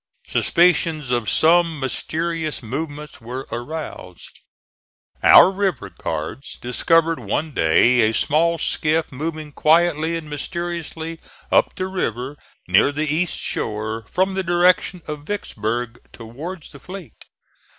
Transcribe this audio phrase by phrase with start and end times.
[0.25, 4.39] Suspicions of some mysterious movements were aroused.
[5.21, 11.19] Our river guards discovered one day a small skiff moving quietly and mysteriously
[11.51, 12.35] up the river
[12.67, 17.13] near the east shore, from the direction of Vicksburg, towards the fleet.